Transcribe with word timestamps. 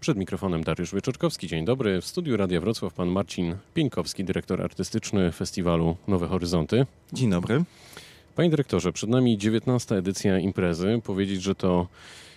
Przed 0.00 0.18
mikrofonem 0.18 0.64
Dariusz 0.64 0.94
Wieczorkowski. 0.94 1.48
Dzień 1.48 1.64
dobry. 1.64 2.00
W 2.00 2.06
studiu 2.06 2.36
Radia 2.36 2.60
Wrocław 2.60 2.94
pan 2.94 3.08
Marcin 3.08 3.56
Pieńkowski, 3.74 4.24
dyrektor 4.24 4.62
artystyczny 4.62 5.32
festiwalu 5.32 5.96
Nowe 6.08 6.26
Horyzonty. 6.28 6.86
Dzień 7.12 7.30
dobry. 7.30 7.64
Panie 8.36 8.50
dyrektorze, 8.50 8.92
przed 8.92 9.10
nami 9.10 9.38
19. 9.38 9.96
edycja 9.96 10.38
imprezy. 10.38 11.00
Powiedzieć, 11.04 11.42
że 11.42 11.54
to 11.54 11.86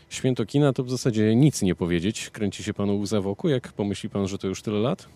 święto 0.10 0.46
kina, 0.46 0.74
to 0.74 0.84
w 0.84 0.90
zasadzie 0.90 1.36
nic 1.36 1.62
nie 1.62 1.76
powiedzieć. 1.76 2.30
Kręci 2.30 2.64
się 2.64 2.74
panu 2.74 3.00
łza 3.00 3.22
wokół, 3.22 3.50
jak 3.50 3.74
pomyśli 3.74 4.10
pan, 4.10 4.28
że 4.28 4.38
to 4.38 4.48
już 4.48 4.62
tyle 4.62 4.80
lat? 4.80 5.08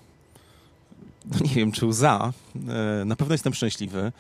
No 1.31 1.39
nie 1.41 1.55
wiem, 1.55 1.71
czy 1.71 1.85
łza. 1.85 2.33
E, 3.01 3.05
na 3.05 3.15
pewno 3.15 3.33
jestem 3.33 3.53
szczęśliwy. 3.53 4.11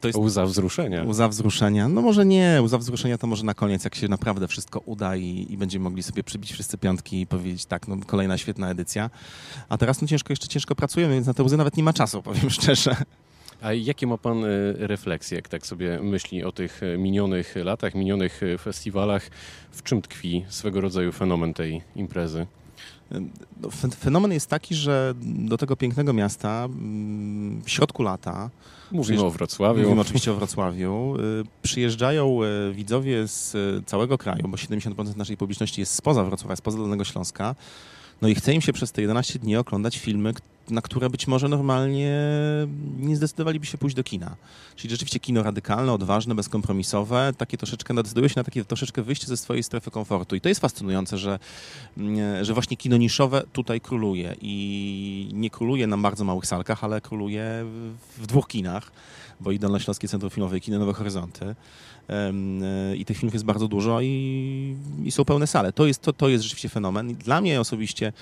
To 0.00 0.08
jest 0.08 0.18
łza 0.18 0.46
wzruszenia. 0.46 1.04
Łza 1.04 1.28
wzruszenia. 1.28 1.88
No 1.88 2.02
może 2.02 2.26
nie. 2.26 2.58
Łza 2.62 2.78
wzruszenia 2.78 3.18
to 3.18 3.26
może 3.26 3.44
na 3.44 3.54
koniec, 3.54 3.84
jak 3.84 3.94
się 3.94 4.08
naprawdę 4.08 4.48
wszystko 4.48 4.80
uda 4.80 5.16
i, 5.16 5.46
i 5.50 5.56
będziemy 5.56 5.82
mogli 5.82 6.02
sobie 6.02 6.24
przybić 6.24 6.52
wszyscy 6.52 6.78
piątki 6.78 7.20
i 7.20 7.26
powiedzieć 7.26 7.64
tak, 7.64 7.88
no 7.88 7.96
kolejna 8.06 8.38
świetna 8.38 8.70
edycja. 8.70 9.10
A 9.68 9.78
teraz 9.78 10.02
no 10.02 10.08
ciężko, 10.08 10.32
jeszcze 10.32 10.48
ciężko 10.48 10.74
pracujemy, 10.74 11.14
więc 11.14 11.26
na 11.26 11.34
te 11.34 11.42
łzy 11.42 11.56
nawet 11.56 11.76
nie 11.76 11.82
ma 11.82 11.92
czasu, 11.92 12.22
powiem 12.22 12.50
szczerze. 12.60 12.96
A 13.62 13.72
jakie 13.72 14.06
ma 14.06 14.18
Pan 14.18 14.44
e, 14.44 14.48
refleksje, 14.74 15.36
jak 15.36 15.48
tak 15.48 15.66
sobie 15.66 16.00
myśli 16.02 16.44
o 16.44 16.52
tych 16.52 16.82
e, 16.82 16.98
minionych 16.98 17.54
latach, 17.56 17.94
minionych 17.94 18.40
festiwalach? 18.58 19.30
W 19.72 19.82
czym 19.82 20.02
tkwi 20.02 20.44
swego 20.48 20.80
rodzaju 20.80 21.12
fenomen 21.12 21.54
tej 21.54 21.82
imprezy? 21.96 22.46
No, 23.60 23.70
fenomen 24.00 24.32
jest 24.32 24.46
taki, 24.46 24.74
że 24.74 25.14
do 25.22 25.58
tego 25.58 25.76
pięknego 25.76 26.12
miasta 26.12 26.64
mm, 26.64 27.62
w 27.62 27.70
środku 27.70 28.02
lata. 28.02 28.50
Mówimy 28.92 29.22
o 29.22 29.30
Wrocławiu. 29.30 29.82
Mówimy 29.82 30.00
oczywiście 30.00 30.32
o 30.32 30.34
Wrocławiu. 30.34 31.16
Y, 31.16 31.44
przyjeżdżają 31.62 32.38
y, 32.42 32.72
widzowie 32.72 33.28
z 33.28 33.54
y, 33.54 33.82
całego 33.86 34.18
kraju, 34.18 34.48
bo 34.48 34.56
70% 34.56 35.16
naszej 35.16 35.36
publiczności 35.36 35.80
jest 35.80 35.94
spoza 35.94 36.24
Wrocławia, 36.24 36.56
spoza 36.56 36.78
Dolnego 36.78 37.04
Śląska. 37.04 37.54
No 38.22 38.28
i 38.28 38.34
chce 38.34 38.54
im 38.54 38.60
się 38.60 38.72
przez 38.72 38.92
te 38.92 39.00
11 39.02 39.38
dni 39.38 39.56
oglądać 39.56 39.98
filmy, 39.98 40.34
na 40.70 40.82
które 40.82 41.10
być 41.10 41.26
może 41.26 41.48
normalnie 41.48 42.12
nie 42.98 43.16
zdecydowaliby 43.16 43.66
się 43.66 43.78
pójść 43.78 43.96
do 43.96 44.04
kina. 44.04 44.36
Czyli 44.76 44.90
rzeczywiście 44.90 45.20
kino 45.20 45.42
radykalne, 45.42 45.92
odważne, 45.92 46.34
bezkompromisowe, 46.34 47.32
takie 47.38 47.58
troszeczkę, 47.58 47.94
no, 47.94 48.02
decyduje 48.02 48.28
się 48.28 48.34
na 48.36 48.44
takie 48.44 48.64
troszeczkę 48.64 49.02
wyjście 49.02 49.26
ze 49.26 49.36
swojej 49.36 49.62
strefy 49.62 49.90
komfortu. 49.90 50.36
I 50.36 50.40
to 50.40 50.48
jest 50.48 50.60
fascynujące, 50.60 51.18
że, 51.18 51.38
mm, 51.96 52.44
że 52.44 52.54
właśnie 52.54 52.76
kino 52.76 52.96
niszowe 52.96 53.42
tutaj 53.52 53.80
króluje 53.80 54.36
i 54.40 55.30
nie 55.32 55.50
króluje 55.50 55.86
na 55.86 55.98
bardzo 55.98 56.24
małych 56.24 56.46
salkach, 56.46 56.84
ale 56.84 57.00
króluje 57.00 57.64
w 58.18 58.26
dwóch 58.26 58.48
kinach, 58.48 58.92
bo 59.40 59.52
i 59.52 59.58
Dolnośląskie 59.58 60.08
Centrum 60.08 60.30
Filmowe 60.30 60.58
i 60.58 60.60
Kino 60.60 60.78
Nowe 60.78 60.92
Horyzonty. 60.92 61.54
E, 62.08 62.32
I 62.96 63.04
tych 63.04 63.16
filmów 63.16 63.34
jest 63.34 63.44
bardzo 63.44 63.68
dużo 63.68 64.00
i, 64.00 64.76
i 65.04 65.12
są 65.12 65.24
pełne 65.24 65.46
sale. 65.46 65.72
To 65.72 65.86
jest, 65.86 66.02
to, 66.02 66.12
to 66.12 66.28
jest 66.28 66.44
rzeczywiście 66.44 66.68
fenomen. 66.68 67.14
Dla 67.14 67.40
mnie 67.40 67.60
osobiście 67.60 68.12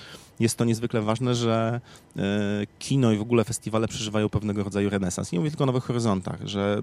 jest 0.41 0.57
to 0.57 0.65
niezwykle 0.65 1.01
ważne, 1.01 1.35
że 1.35 1.81
e, 2.17 2.21
kino 2.79 3.11
i 3.11 3.17
w 3.17 3.21
ogóle 3.21 3.43
festiwale 3.43 3.87
przeżywają 3.87 4.29
pewnego 4.29 4.63
rodzaju 4.63 4.89
renesans. 4.89 5.31
Nie 5.31 5.39
mówię 5.39 5.51
tylko 5.51 5.63
o 5.63 5.67
Nowych 5.67 5.83
Horyzontach, 5.83 6.39
że 6.45 6.81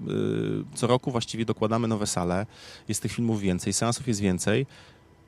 e, 0.73 0.77
co 0.77 0.87
roku 0.87 1.11
właściwie 1.11 1.45
dokładamy 1.45 1.87
nowe 1.87 2.07
sale, 2.07 2.45
jest 2.87 3.01
tych 3.01 3.11
filmów 3.11 3.41
więcej, 3.41 3.73
seansów 3.73 4.07
jest 4.07 4.19
więcej, 4.19 4.65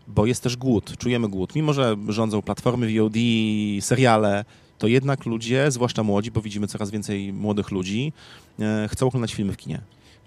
bo 0.07 0.25
jest 0.25 0.43
też 0.43 0.57
głód, 0.57 0.97
czujemy 0.97 1.29
głód. 1.29 1.55
Mimo, 1.55 1.73
że 1.73 1.95
rządzą 2.07 2.41
platformy 2.41 2.99
VOD, 2.99 3.15
seriale, 3.81 4.45
to 4.77 4.87
jednak 4.87 5.25
ludzie, 5.25 5.71
zwłaszcza 5.71 6.03
młodzi, 6.03 6.31
bo 6.31 6.41
widzimy 6.41 6.67
coraz 6.67 6.91
więcej 6.91 7.33
młodych 7.33 7.71
ludzi, 7.71 8.13
chcą 8.87 9.07
oglądać 9.07 9.33
filmy 9.33 9.53
w 9.53 9.57
kinie. 9.57 9.81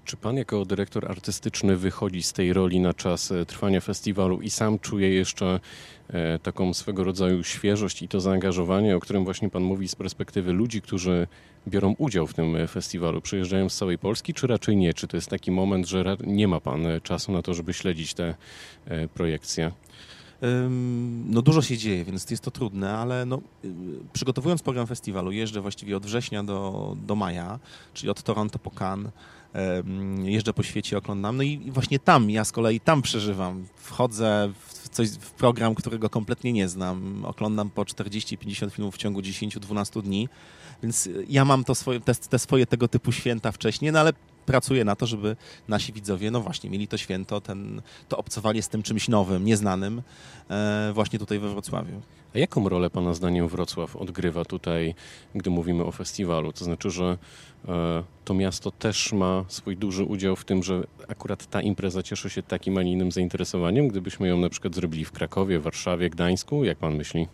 Czy 0.04 0.16
pan 0.16 0.36
jako 0.36 0.64
dyrektor 0.64 1.10
artystyczny 1.10 1.76
wychodzi 1.76 2.22
z 2.22 2.32
tej 2.32 2.52
roli 2.52 2.80
na 2.80 2.94
czas 2.94 3.32
e, 3.32 3.46
trwania 3.46 3.80
festiwalu 3.80 4.40
i 4.40 4.50
sam 4.50 4.78
czuje 4.78 5.10
jeszcze 5.14 5.60
e, 6.08 6.38
taką 6.38 6.74
swego 6.74 7.04
rodzaju 7.04 7.44
świeżość 7.44 8.02
i 8.02 8.08
to 8.08 8.20
zaangażowanie, 8.20 8.96
o 8.96 9.00
którym 9.00 9.24
właśnie 9.24 9.50
pan 9.50 9.62
mówi 9.62 9.88
z 9.88 9.94
perspektywy 9.94 10.52
ludzi, 10.52 10.82
którzy 10.82 11.26
biorą 11.68 11.94
udział 11.98 12.26
w 12.26 12.34
tym 12.34 12.56
e, 12.56 12.66
festiwalu? 12.66 13.20
Przyjeżdżają 13.20 13.68
z 13.68 13.76
całej 13.76 13.98
Polski, 13.98 14.34
czy 14.34 14.46
raczej 14.46 14.76
nie? 14.76 14.94
Czy 14.94 15.08
to 15.08 15.16
jest 15.16 15.30
taki 15.30 15.50
moment, 15.50 15.88
że 15.88 16.16
nie 16.26 16.48
ma 16.48 16.60
pan 16.60 16.86
czasu 17.02 17.32
na 17.32 17.42
to, 17.42 17.54
żeby 17.54 17.72
śledzić 17.72 18.14
te 18.14 18.34
projekcje? 19.14 19.72
No 21.26 21.42
dużo 21.42 21.62
się 21.62 21.78
dzieje, 21.78 22.04
więc 22.04 22.30
jest 22.30 22.42
to 22.42 22.50
trudne, 22.50 22.98
ale 22.98 23.26
no, 23.26 23.40
y, 23.64 23.70
przygotowując 24.12 24.62
program 24.62 24.86
festiwalu 24.86 25.32
jeżdżę 25.32 25.60
właściwie 25.60 25.96
od 25.96 26.06
września 26.06 26.44
do, 26.44 26.96
do 27.06 27.14
maja, 27.14 27.58
czyli 27.94 28.10
od 28.10 28.22
Toronto 28.22 28.58
po 28.58 28.70
Cannes, 28.70 29.12
jeżdżę 30.24 30.52
po 30.52 30.62
świecie, 30.62 30.98
oglądam. 30.98 31.36
No 31.36 31.42
i 31.42 31.70
właśnie 31.70 31.98
tam, 31.98 32.30
ja 32.30 32.44
z 32.44 32.52
kolei 32.52 32.80
tam 32.80 33.02
przeżywam. 33.02 33.66
Wchodzę 33.76 34.52
w, 34.66 34.88
coś, 34.88 35.10
w 35.10 35.30
program, 35.30 35.74
którego 35.74 36.10
kompletnie 36.10 36.52
nie 36.52 36.68
znam. 36.68 37.24
Oglądam 37.24 37.70
po 37.70 37.82
40-50 37.82 38.70
filmów 38.70 38.94
w 38.94 38.98
ciągu 38.98 39.20
10-12 39.20 40.02
dni. 40.02 40.28
Więc 40.82 41.08
ja 41.28 41.44
mam 41.44 41.64
to 41.64 41.74
swoje, 41.74 42.00
te, 42.00 42.14
te 42.14 42.38
swoje 42.38 42.66
tego 42.66 42.88
typu 42.88 43.12
święta 43.12 43.52
wcześniej, 43.52 43.92
no 43.92 44.00
ale 44.00 44.12
pracuję 44.46 44.84
na 44.84 44.96
to, 44.96 45.06
żeby 45.06 45.36
nasi 45.68 45.92
widzowie, 45.92 46.30
no 46.30 46.40
właśnie, 46.40 46.70
mieli 46.70 46.88
to 46.88 46.98
święto, 46.98 47.40
ten, 47.40 47.82
to 48.08 48.18
obcowanie 48.18 48.62
z 48.62 48.68
tym 48.68 48.82
czymś 48.82 49.08
nowym, 49.08 49.44
nieznanym 49.44 50.02
e, 50.50 50.90
właśnie 50.94 51.18
tutaj 51.18 51.38
we 51.38 51.48
Wrocławiu. 51.48 52.00
A 52.34 52.38
jaką 52.38 52.68
rolę 52.68 52.90
Pana 52.90 53.14
zdaniem 53.14 53.48
Wrocław 53.48 53.96
odgrywa 53.96 54.44
tutaj, 54.44 54.94
gdy 55.34 55.50
mówimy 55.50 55.84
o 55.84 55.92
festiwalu? 55.92 56.52
To 56.52 56.64
znaczy, 56.64 56.90
że 56.90 57.18
e, 57.68 58.04
to 58.24 58.34
miasto 58.34 58.70
też 58.70 59.12
ma 59.12 59.44
swój 59.48 59.76
duży 59.76 60.04
udział 60.04 60.36
w 60.36 60.44
tym, 60.44 60.62
że 60.62 60.82
akurat 61.08 61.46
ta 61.46 61.62
impreza 61.62 62.02
cieszy 62.02 62.30
się 62.30 62.42
takim, 62.42 62.78
a 62.78 62.82
nie 62.82 62.92
innym 62.92 63.12
zainteresowaniem, 63.12 63.88
gdybyśmy 63.88 64.28
ją 64.28 64.38
na 64.38 64.48
przykład 64.48 64.74
zrobili 64.74 65.04
w 65.04 65.12
Krakowie, 65.12 65.60
Warszawie, 65.60 66.10
Gdańsku? 66.10 66.64
Jak 66.64 66.78
Pan 66.78 66.96
myśli? 66.96 67.28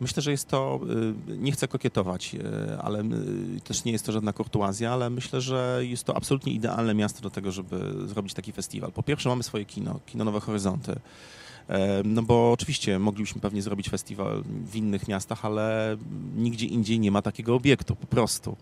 Myślę, 0.00 0.22
że 0.22 0.30
jest 0.30 0.48
to, 0.48 0.80
y, 1.28 1.38
nie 1.38 1.52
chcę 1.52 1.68
kokietować, 1.68 2.34
y, 2.34 2.78
ale 2.80 3.00
y, 3.00 3.60
też 3.64 3.84
nie 3.84 3.92
jest 3.92 4.06
to 4.06 4.12
żadna 4.12 4.32
kurtuazja, 4.32 4.92
ale 4.92 5.10
myślę, 5.10 5.40
że 5.40 5.80
jest 5.80 6.04
to 6.04 6.16
absolutnie 6.16 6.52
idealne 6.52 6.94
miasto 6.94 7.22
do 7.22 7.30
tego, 7.30 7.52
żeby 7.52 8.08
zrobić 8.08 8.34
taki 8.34 8.52
festiwal. 8.52 8.92
Po 8.92 9.02
pierwsze 9.02 9.28
mamy 9.28 9.42
swoje 9.42 9.64
kino, 9.64 10.00
Kino 10.06 10.24
Nowe 10.24 10.40
Horyzonty. 10.40 10.96
No 12.04 12.22
bo 12.22 12.52
oczywiście 12.52 12.98
moglibyśmy 12.98 13.40
pewnie 13.40 13.62
zrobić 13.62 13.88
festiwal 13.88 14.42
w 14.44 14.76
innych 14.76 15.08
miastach, 15.08 15.44
ale 15.44 15.96
nigdzie 16.36 16.66
indziej 16.66 17.00
nie 17.00 17.10
ma 17.10 17.22
takiego 17.22 17.54
obiektu 17.54 17.96
po 17.96 18.06
prostu. 18.06 18.56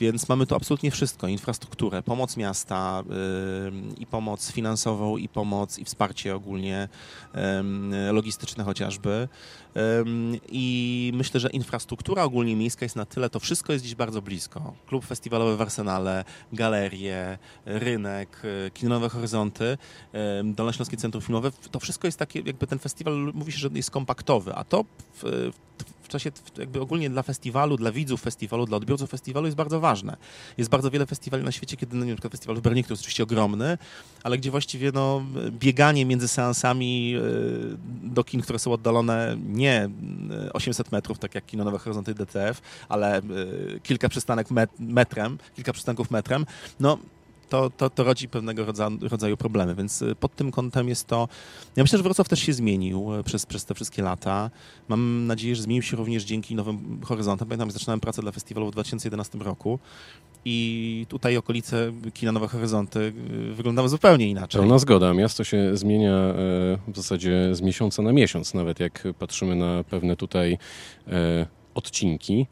Więc 0.00 0.28
mamy 0.28 0.46
tu 0.46 0.54
absolutnie 0.54 0.90
wszystko, 0.90 1.28
infrastrukturę, 1.28 2.02
pomoc 2.02 2.36
miasta 2.36 3.02
i 3.98 4.06
pomoc 4.06 4.52
finansową, 4.52 5.16
i 5.16 5.28
pomoc 5.28 5.78
i 5.78 5.84
wsparcie 5.84 6.36
ogólnie 6.36 6.88
logistyczne 8.12 8.64
chociażby. 8.64 9.28
I 10.48 11.12
myślę, 11.14 11.40
że 11.40 11.50
infrastruktura 11.50 12.22
ogólnie 12.22 12.56
miejska 12.56 12.84
jest 12.84 12.96
na 12.96 13.06
tyle, 13.06 13.30
to 13.30 13.40
wszystko 13.40 13.72
jest 13.72 13.84
dziś 13.84 13.94
bardzo 13.94 14.22
blisko. 14.22 14.74
Klub 14.86 15.04
festiwalowy 15.04 15.56
w 15.56 15.60
Arsenale, 15.60 16.24
galerie, 16.52 17.38
rynek, 17.64 18.42
y, 18.44 18.70
kinowe 18.70 19.08
horyzonty, 19.08 19.78
Dolnośląskie 20.44 20.96
Centrum 20.96 21.22
Filmowe, 21.22 21.50
to 21.70 21.80
wszystko 21.80 22.08
jest 22.08 22.18
takie, 22.18 22.39
jakby 22.46 22.66
ten 22.66 22.78
festiwal 22.78 23.32
mówi 23.34 23.52
się, 23.52 23.58
że 23.58 23.68
jest 23.74 23.90
kompaktowy, 23.90 24.54
a 24.54 24.64
to 24.64 24.84
w, 25.14 25.50
w 26.02 26.08
czasie 26.08 26.30
jakby 26.58 26.80
ogólnie 26.80 27.10
dla 27.10 27.22
festiwalu, 27.22 27.76
dla 27.76 27.92
widzów 27.92 28.20
festiwalu, 28.20 28.66
dla 28.66 28.76
odbiorców 28.76 29.10
festiwalu 29.10 29.46
jest 29.46 29.56
bardzo 29.56 29.80
ważne. 29.80 30.16
Jest 30.58 30.70
bardzo 30.70 30.90
wiele 30.90 31.06
festiwali 31.06 31.44
na 31.44 31.52
świecie, 31.52 31.76
kiedy 31.76 31.96
no, 31.96 32.04
na 32.04 32.14
przykład 32.14 32.32
festiwal 32.32 32.56
w 32.56 32.60
Berlinie, 32.60 32.82
który 32.82 32.92
jest 32.92 33.02
oczywiście 33.02 33.22
ogromny, 33.22 33.78
ale 34.22 34.38
gdzie 34.38 34.50
właściwie 34.50 34.92
no, 34.92 35.22
bieganie 35.50 36.06
między 36.06 36.28
seansami 36.28 37.14
e, 37.16 37.20
do 38.02 38.24
kin, 38.24 38.40
które 38.40 38.58
są 38.58 38.72
oddalone 38.72 39.36
nie 39.46 39.88
800 40.52 40.86
e, 40.86 40.96
metrów, 40.96 41.18
tak 41.18 41.34
jak 41.34 41.46
kino 41.46 41.64
Nowe 41.64 41.78
Horyzonty 41.78 42.14
DTF, 42.14 42.60
ale 42.88 43.18
e, 43.18 43.22
kilka 43.82 44.08
przystanek 44.08 44.48
metrem, 44.78 45.38
kilka 45.56 45.72
przystanków 45.72 46.10
metrem, 46.10 46.46
no 46.80 46.98
to, 47.50 47.70
to, 47.70 47.90
to 47.90 48.04
rodzi 48.04 48.28
pewnego 48.28 48.64
rodzaju, 49.10 49.36
problemy, 49.36 49.74
więc 49.74 50.02
y, 50.02 50.14
pod 50.14 50.34
tym 50.34 50.50
kątem 50.50 50.88
jest 50.88 51.06
to... 51.06 51.28
Ja 51.76 51.84
myślę, 51.84 51.98
że 51.98 52.02
Wrocław 52.02 52.28
też 52.28 52.40
się 52.40 52.52
zmienił 52.52 53.14
y, 53.14 53.24
przez, 53.24 53.46
przez 53.46 53.64
te 53.64 53.74
wszystkie 53.74 54.02
lata. 54.02 54.50
Mam 54.88 55.26
nadzieję, 55.26 55.56
że 55.56 55.62
zmienił 55.62 55.82
się 55.82 55.96
również 55.96 56.24
dzięki 56.24 56.54
nowym 56.54 57.00
horyzontom. 57.04 57.48
Pamiętam, 57.48 57.70
zaczynałem 57.70 58.00
pracę 58.00 58.22
dla 58.22 58.32
festiwalu 58.32 58.66
w 58.66 58.70
2011 58.70 59.38
roku 59.38 59.78
i 60.44 61.06
tutaj 61.08 61.36
okolice 61.36 61.92
kina 62.14 62.32
Nowe 62.32 62.48
Horyzonty 62.48 63.12
y, 63.50 63.54
wyglądały 63.54 63.88
zupełnie 63.88 64.30
inaczej. 64.30 64.60
Pełna 64.60 64.78
zgoda. 64.78 65.14
Miasto 65.14 65.44
się 65.44 65.76
zmienia 65.76 66.34
w 66.88 66.96
zasadzie 66.96 67.54
z 67.54 67.60
miesiąca 67.60 68.02
na 68.02 68.12
miesiąc, 68.12 68.54
nawet 68.54 68.80
jak 68.80 69.08
patrzymy 69.18 69.56
na 69.56 69.84
pewne 69.84 70.16
tutaj 70.16 70.58
odcinki. 71.74 72.46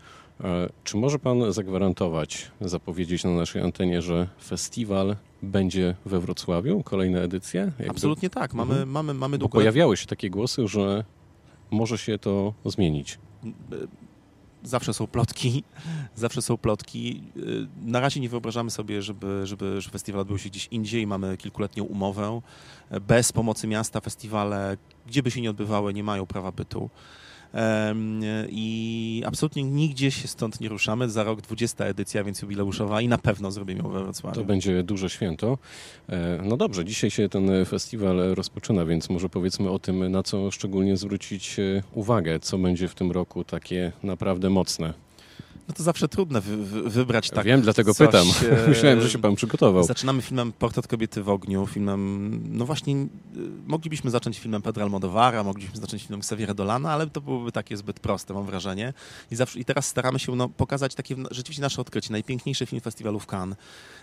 Czy 0.84 0.96
może 0.96 1.18
Pan 1.18 1.52
zagwarantować, 1.52 2.50
zapowiedzieć 2.60 3.24
na 3.24 3.30
naszej 3.30 3.62
antenie, 3.62 4.02
że 4.02 4.28
festiwal 4.44 5.16
będzie 5.42 5.94
we 6.06 6.20
Wrocławiu, 6.20 6.82
kolejna 6.82 7.18
edycja? 7.18 7.60
Jakby... 7.60 7.90
Absolutnie 7.90 8.30
tak. 8.30 8.54
Mamy, 8.54 8.70
mhm. 8.70 8.90
mamy, 8.90 9.14
mamy 9.14 9.38
długo... 9.38 9.52
Bo 9.52 9.58
pojawiały 9.58 9.96
się 9.96 10.06
takie 10.06 10.30
głosy, 10.30 10.68
że 10.68 11.04
może 11.70 11.98
się 11.98 12.18
to 12.18 12.54
zmienić. 12.64 13.18
zawsze 14.62 14.94
są 14.94 15.06
plotki, 15.06 15.64
zawsze 16.14 16.42
są 16.42 16.56
plotki. 16.56 17.22
Y, 17.36 17.66
na 17.84 18.00
razie 18.00 18.20
nie 18.20 18.28
wyobrażamy 18.28 18.70
sobie, 18.70 19.02
żeby, 19.02 19.46
żeby, 19.46 19.80
żeby 19.80 19.92
festiwal 19.92 20.20
odbył 20.20 20.38
się 20.38 20.48
gdzieś 20.48 20.68
indziej. 20.70 21.06
Mamy 21.06 21.36
kilkuletnią 21.36 21.84
umowę. 21.84 22.40
Bez 23.00 23.32
pomocy 23.32 23.66
miasta 23.66 24.00
festiwale, 24.00 24.76
gdzie 25.06 25.22
by 25.22 25.30
się 25.30 25.40
nie 25.40 25.50
odbywały, 25.50 25.94
nie 25.94 26.04
mają 26.04 26.26
prawa 26.26 26.52
bytu. 26.52 26.90
I 28.48 29.22
absolutnie 29.26 29.64
nigdzie 29.64 30.10
się 30.10 30.28
stąd 30.28 30.60
nie 30.60 30.68
ruszamy. 30.68 31.10
Za 31.10 31.24
rok 31.24 31.40
20 31.40 31.84
edycja, 31.84 32.24
więc 32.24 32.42
jubileuszowa 32.42 33.00
i 33.00 33.08
na 33.08 33.18
pewno 33.18 33.50
zrobimy 33.50 33.82
ją 33.82 33.88
we 33.88 34.02
Wrocławiu. 34.02 34.34
To 34.34 34.44
będzie 34.44 34.82
duże 34.82 35.10
święto. 35.10 35.58
E, 36.08 36.40
no 36.44 36.56
dobrze, 36.56 36.84
dzisiaj 36.84 37.10
się 37.10 37.28
ten 37.28 37.50
festiwal 37.66 38.16
rozpoczyna, 38.34 38.84
więc 38.84 39.10
może 39.10 39.28
powiedzmy 39.28 39.70
o 39.70 39.78
tym, 39.78 40.10
na 40.10 40.22
co 40.22 40.50
szczególnie 40.50 40.96
zwrócić 40.96 41.58
e, 41.58 41.82
uwagę, 41.92 42.40
co 42.40 42.58
będzie 42.58 42.88
w 42.88 42.94
tym 42.94 43.12
roku 43.12 43.44
takie 43.44 43.92
naprawdę 44.02 44.50
mocne. 44.50 45.07
No 45.68 45.74
to 45.74 45.82
zawsze 45.82 46.08
trudne 46.08 46.40
wy, 46.40 46.56
wy, 46.56 46.90
wybrać 46.90 47.30
tak. 47.30 47.46
Wiem, 47.46 47.62
dlatego 47.62 47.94
coś, 47.94 48.06
pytam. 48.06 48.26
Myślałem, 48.68 49.00
że 49.00 49.10
się 49.10 49.18
pan 49.18 49.34
przygotował. 49.34 49.84
Zaczynamy 49.84 50.22
filmem 50.22 50.52
Portret 50.52 50.86
kobiety 50.86 51.22
w 51.22 51.28
ogniu, 51.28 51.66
filmem, 51.66 52.40
no 52.56 52.66
właśnie, 52.66 52.94
y, 52.94 53.06
moglibyśmy 53.66 54.10
zacząć 54.10 54.38
filmem 54.38 54.62
Pedro 54.62 54.82
Almodovara, 54.82 55.44
moglibyśmy 55.44 55.80
zacząć 55.80 56.02
filmem 56.02 56.20
Xaviera 56.20 56.54
Dolana, 56.54 56.92
ale 56.92 57.06
to 57.06 57.20
byłoby 57.20 57.52
takie 57.52 57.76
zbyt 57.76 58.00
proste, 58.00 58.34
mam 58.34 58.46
wrażenie. 58.46 58.92
I, 59.30 59.36
zawsze, 59.36 59.58
i 59.58 59.64
teraz 59.64 59.86
staramy 59.86 60.18
się 60.18 60.36
no, 60.36 60.48
pokazać 60.48 60.94
takie 60.94 61.16
rzeczywiście 61.30 61.62
nasze 61.62 61.80
odkrycie. 61.80 62.12
Najpiękniejszy 62.12 62.66
film 62.66 62.80
festiwalu 62.80 63.20
w 63.20 63.26
Cannes. 63.26 63.58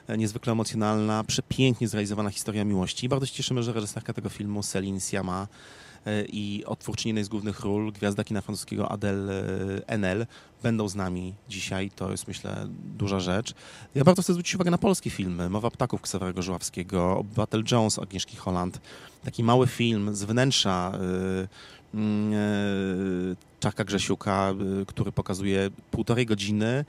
E, 0.07 0.17
niezwykle 0.17 0.51
emocjonalna, 0.51 1.23
przepięknie 1.23 1.87
zrealizowana 1.87 2.29
historia 2.29 2.65
miłości. 2.65 3.05
I 3.05 3.09
bardzo 3.09 3.25
się 3.25 3.33
cieszymy, 3.33 3.63
że 3.63 3.73
reżyserka 3.73 4.13
tego 4.13 4.29
filmu, 4.29 4.61
Céline 4.61 5.09
Siama, 5.09 5.47
E, 5.47 5.94
i 6.27 6.63
odtwórczyni 6.65 7.09
jednej 7.09 7.23
z 7.23 7.27
głównych 7.27 7.59
ról, 7.59 7.91
gwiazda 7.91 8.23
kina 8.23 8.41
francuskiego 8.41 8.91
Adele 8.91 9.33
e, 9.33 9.87
Enel, 9.87 10.25
będą 10.63 10.87
z 10.89 10.95
nami 10.95 11.33
dzisiaj. 11.49 11.91
To 11.95 12.11
jest, 12.11 12.27
myślę, 12.27 12.67
duża 12.97 13.19
rzecz. 13.19 13.53
Ja 13.95 14.03
bardzo 14.03 14.21
chcę 14.21 14.33
zwrócić 14.33 14.55
uwagę 14.55 14.71
na 14.71 14.77
polskie 14.77 15.09
filmy. 15.09 15.49
Mowa 15.49 15.71
ptaków 15.71 16.01
Ksawerego 16.01 16.41
Żuławskiego, 16.41 17.17
Obywatel 17.17 17.63
Jones 17.71 17.99
Agnieszki 17.99 18.37
Holland. 18.37 18.81
Taki 19.23 19.43
mały 19.43 19.67
film 19.67 20.15
z 20.15 20.23
wnętrza 20.23 20.91
e, 21.93 21.97
mm, 21.97 23.35
Czarka 23.59 23.83
Grzesiuka, 23.83 24.53
który 24.87 25.11
pokazuje 25.11 25.69
półtorej 25.91 26.25
godziny 26.25 26.85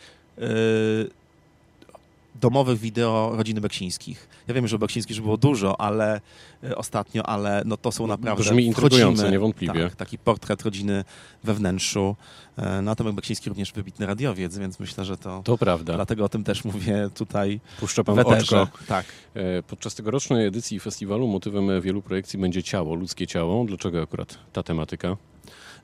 domowych 2.41 2.79
wideo 2.79 3.33
rodziny 3.37 3.61
Beksińskich. 3.61 4.29
Ja 4.49 4.55
wiem, 4.55 4.69
że 4.69 4.79
Beksińskich 4.79 5.21
było 5.23 5.37
dużo, 5.37 5.81
ale 5.81 6.21
e, 6.65 6.77
ostatnio, 6.77 7.27
ale 7.27 7.63
no 7.65 7.77
to 7.77 7.93
są 7.93 8.07
naprawdę... 8.07 8.43
Brzmi 8.43 8.67
intrygująco, 8.67 9.31
niewątpliwie. 9.31 9.85
Tak, 9.85 9.97
taki 9.97 10.19
portret 10.19 10.63
rodziny 10.63 11.05
we 11.45 11.55
wnętrzu. 11.55 12.17
E, 12.57 12.83
no 12.83 12.91
a 12.91 12.95
Tomek 12.95 13.15
Beksiński 13.15 13.49
również 13.49 13.73
wybitny 13.73 14.07
radiowiec, 14.07 14.59
więc 14.59 14.81
myślę, 14.81 15.05
że 15.05 15.17
to... 15.17 15.43
To 15.45 15.59
prawda. 15.59 15.95
Dlatego 15.95 16.25
o 16.25 16.29
tym 16.29 16.45
też 16.45 16.65
mówię 16.65 17.11
tutaj 17.15 17.61
Puszcza 17.81 18.05
pan 18.05 18.19
oczko. 18.19 18.69
Tak. 18.87 19.07
E, 19.35 19.63
podczas 19.63 19.95
tegorocznej 19.95 20.47
edycji 20.47 20.81
festiwalu 20.81 21.29
motywem 21.29 21.81
wielu 21.81 22.03
projekcji 22.03 22.39
będzie 22.39 22.63
ciało, 22.63 22.95
ludzkie 22.95 23.27
ciało. 23.27 23.65
Dlaczego 23.65 24.03
akurat 24.03 24.39
ta 24.53 24.63
tematyka? 24.63 25.17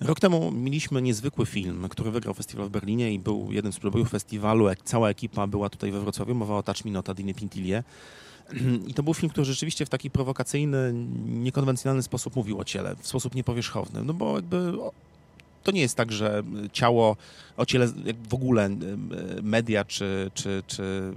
Rok 0.01 0.21
temu 0.21 0.51
mieliśmy 0.51 1.03
niezwykły 1.03 1.47
film, 1.47 1.89
który 1.89 2.11
wygrał 2.11 2.35
festiwal 2.35 2.67
w 2.67 2.71
Berlinie 2.71 3.13
i 3.13 3.19
był 3.19 3.53
jeden 3.53 3.73
z 3.73 3.79
przebojów 3.79 4.11
festiwalu. 4.11 4.67
Cała 4.85 5.11
ekipa 5.11 5.47
była 5.47 5.71
tutaj 5.71 5.93
we 5.93 6.01
Wrocławiu. 6.01 6.35
Mowa 6.35 6.57
o 6.57 6.63
Touch 6.63 6.85
Me 6.85 6.91
Not 6.91 7.13
Diny 7.13 7.35
Pintilie. 7.35 7.83
I 8.89 8.95
to 8.95 9.03
był 9.03 9.15
film, 9.15 9.31
który 9.31 9.45
rzeczywiście 9.45 9.87
w 9.87 9.89
taki 9.89 10.11
prowokacyjny, 10.11 10.93
niekonwencjonalny 11.27 12.03
sposób 12.03 12.37
mówił 12.37 12.59
o 12.59 12.65
ciele, 12.65 12.97
w 12.97 13.07
sposób 13.07 13.35
niepowierzchowny. 13.35 14.05
No 14.05 14.15
bo 14.15 14.37
jakby 14.37 14.73
to 15.63 15.71
nie 15.71 15.81
jest 15.81 15.97
tak, 15.97 16.13
że 16.13 16.43
ciało 16.73 17.17
o 17.57 17.67
ciele 17.67 17.87
w 18.29 18.35
ogóle 18.35 18.69
media 19.43 19.85
czy, 19.85 20.31
czy, 20.35 20.63
czy, 20.67 21.13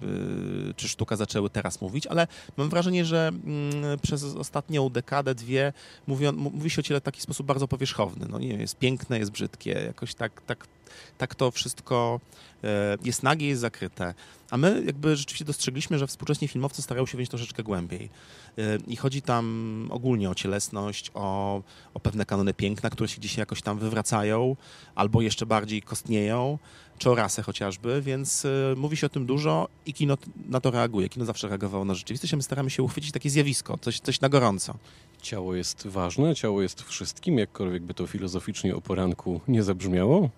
czy 0.76 0.88
sztuka 0.90 1.16
zaczęły 1.16 1.50
teraz 1.50 1.82
mówić, 1.82 2.08
ale 2.08 2.28
mam 2.58 2.70
wrażenie, 2.70 3.06
że 3.06 3.28
mm, 3.28 4.00
przez 4.02 4.24
ostatnią 4.24 4.90
dekadę, 4.90 5.36
dwie 5.36 5.74
mówi, 6.08 6.26
mówi 6.32 6.70
się 6.70 6.80
o 6.80 6.84
ciele 6.84 7.00
w 7.00 7.04
taki 7.04 7.22
sposób 7.22 7.46
bardzo 7.46 7.68
powierzchowny. 7.68 8.26
No 8.30 8.40
nie 8.40 8.48
wiem, 8.48 8.62
jest 8.62 8.78
piękne, 8.78 9.20
jest 9.20 9.32
brzydkie, 9.32 9.72
jakoś 9.72 10.16
tak, 10.16 10.42
tak, 10.42 10.68
tak 11.18 11.36
to 11.36 11.52
wszystko 11.52 12.20
e, 12.64 12.98
jest 13.04 13.24
nagie, 13.24 13.48
jest 13.48 13.62
zakryte. 13.62 14.14
A 14.52 14.58
my 14.58 14.84
jakby 14.86 15.16
rzeczywiście 15.16 15.46
dostrzegliśmy, 15.46 16.00
że 16.00 16.08
współcześni 16.08 16.48
filmowcy 16.48 16.82
starają 16.82 17.06
się 17.06 17.18
wejść 17.18 17.30
troszeczkę 17.30 17.64
głębiej. 17.64 18.10
E, 18.58 18.78
I 18.88 18.96
chodzi 18.96 19.22
tam 19.22 19.88
ogólnie 19.92 20.30
o 20.30 20.36
cielesność, 20.36 21.12
o, 21.14 21.62
o 21.94 22.00
pewne 22.00 22.26
kanony 22.26 22.54
piękna, 22.54 22.90
które 22.90 23.08
się 23.08 23.22
dzisiaj 23.22 23.42
jakoś 23.42 23.62
tam 23.62 23.80
wywracają, 23.80 24.56
albo 24.96 25.22
jeszcze 25.22 25.46
bardziej 25.46 25.82
kostnieją, 25.82 26.58
czy 26.98 27.12
o 27.12 27.16
rasę 27.16 27.42
chociażby, 27.42 28.02
więc 28.02 28.46
y, 28.46 28.74
mówi 28.78 28.98
się 28.98 29.08
o 29.08 29.10
tym 29.10 29.26
dużo 29.26 29.68
i 29.86 29.94
kino 29.94 30.18
na 30.50 30.62
to 30.62 30.72
reaguje. 30.72 31.10
Kino 31.10 31.26
zawsze 31.26 31.48
reagowało 31.48 31.86
na 31.86 31.94
rzeczywistość, 31.94 32.34
a 32.34 32.38
my 32.38 32.44
staramy 32.44 32.70
się 32.70 32.84
uchwycić 32.84 33.12
takie 33.12 33.30
zjawisko, 33.30 33.78
coś, 33.82 34.00
coś 34.00 34.22
na 34.22 34.30
gorąco. 34.30 34.78
Ciało 35.22 35.56
jest 35.56 35.88
ważne, 35.88 36.36
ciało 36.36 36.62
jest 36.62 36.82
wszystkim, 36.82 37.38
jakkolwiek 37.38 37.84
by 37.84 37.94
to 37.94 38.08
filozoficznie 38.08 38.76
o 38.76 38.82
poranku 38.82 39.42
nie 39.48 39.64
zabrzmiało? 39.64 40.30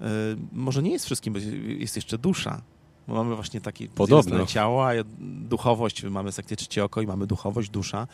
Y, 0.00 0.04
może 0.52 0.82
nie 0.82 0.90
jest 0.90 1.04
wszystkim, 1.04 1.32
bo 1.32 1.38
jest 1.78 1.96
jeszcze 1.96 2.18
dusza. 2.18 2.62
Bo 3.08 3.14
mamy 3.14 3.34
właśnie 3.34 3.60
takie 3.60 3.88
Podobno. 3.88 4.46
ciało, 4.46 4.88
a 4.88 4.92
duchowość, 5.48 6.02
mamy 6.02 6.32
sekcję 6.32 6.56
trzecie 6.56 6.84
oko 6.84 7.00
i 7.00 7.06
mamy 7.06 7.26
duchowość, 7.26 7.70
dusza. 7.70 8.06